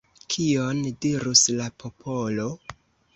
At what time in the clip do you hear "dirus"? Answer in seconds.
1.05-1.43